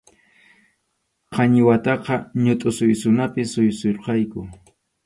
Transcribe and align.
Qañiwataqa 1.33 2.15
ñutʼu 2.43 2.67
suysunapi 2.77 3.41
suysurqayku. 3.51 4.39